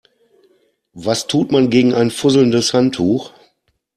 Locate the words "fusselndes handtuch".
2.09-3.33